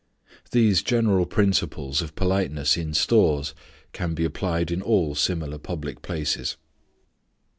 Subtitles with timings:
[0.49, 3.53] These general principles of politeness in stores
[3.93, 6.57] can be applied in all similar public places.